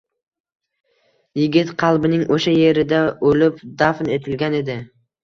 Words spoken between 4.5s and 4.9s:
edi.